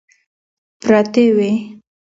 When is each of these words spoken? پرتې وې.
پرتې 0.81 1.25
وې. 1.35 1.51